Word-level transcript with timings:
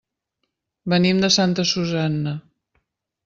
Venim 0.93 1.19
de 1.25 1.29
Santa 1.37 1.65
Susanna. 1.73 2.33